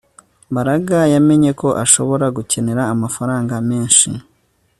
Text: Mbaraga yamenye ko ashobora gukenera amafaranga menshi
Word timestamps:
Mbaraga 0.51 0.97
yamenye 1.13 1.51
ko 1.59 1.67
ashobora 1.83 2.25
gukenera 2.37 2.81
amafaranga 2.93 3.53
menshi 3.69 4.09